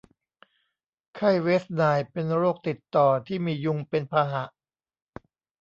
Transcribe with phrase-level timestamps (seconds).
[1.15, 4.43] ไข้เวสต์ไนล์เป็นโรคติดต่อที่มียุงเป็นพาหะ